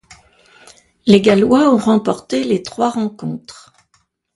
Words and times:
Les 1.05 1.21
Gallois 1.21 1.71
ont 1.71 1.77
remporté 1.77 2.43
les 2.43 2.63
trois 2.63 2.89
rencontres. 2.89 3.71